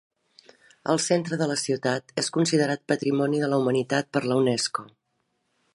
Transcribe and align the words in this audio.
El 0.93 1.01
centre 1.07 1.37
de 1.41 1.47
la 1.51 1.57
ciutat 1.63 2.15
és 2.23 2.31
considerat 2.39 2.83
Patrimoni 2.93 3.45
de 3.45 3.53
la 3.53 3.61
Humanitat 3.65 4.13
per 4.17 4.25
la 4.31 4.41
Unesco. 4.45 4.89